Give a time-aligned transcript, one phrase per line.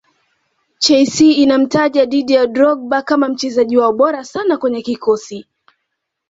[0.79, 5.45] chelsea inamtaja didier drogba kama mchezaji wao bora sana kwenye kikosi